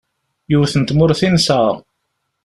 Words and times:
Yiwet 0.49 0.73
n 0.77 0.83
tmurt 0.83 1.21
i 1.27 1.29
nesɛa. 1.29 1.71